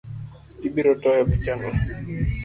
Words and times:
Ibirotoyo 0.67 1.21
pichano 1.29 1.69